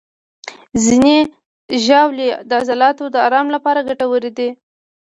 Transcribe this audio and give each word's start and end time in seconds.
ځینې 0.85 1.17
ژاولې 1.85 2.29
د 2.49 2.51
عضلاتو 2.61 3.05
د 3.11 3.15
آرام 3.27 3.47
لپاره 3.55 3.85
ګټورې 3.89 4.31
دي. 4.37 4.49